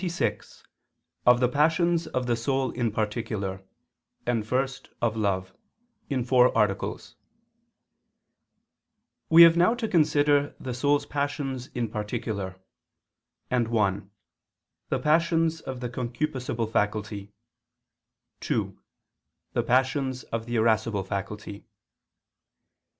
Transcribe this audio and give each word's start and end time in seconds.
________________________QUESTION 0.03 0.27
26 0.33 0.63
OF 1.27 1.39
THE 1.41 1.47
PASSIONS 1.49 2.07
OF 2.07 2.25
THE 2.25 2.35
SOUL 2.35 2.71
IN 2.71 2.89
PARTICULAR: 2.91 3.61
AND 4.25 4.47
FIRST, 4.47 4.89
OF 4.99 5.15
LOVE 5.15 5.53
(In 6.09 6.23
Four 6.23 6.57
Articles) 6.57 7.15
We 9.29 9.43
have 9.43 9.55
now 9.55 9.75
to 9.75 9.87
consider 9.87 10.55
the 10.59 10.73
soul's 10.73 11.05
passions 11.05 11.67
in 11.75 11.87
particular, 11.89 12.55
and 13.51 13.67
(1) 13.67 14.09
the 14.89 14.97
passions 14.97 15.61
of 15.61 15.81
the 15.81 15.89
concupiscible 15.89 16.71
faculty; 16.71 17.31
(2) 18.39 18.81
the 19.53 19.61
passions 19.61 20.23
of 20.23 20.47
the 20.47 20.55
irascible 20.55 21.03
faculty. 21.03 21.67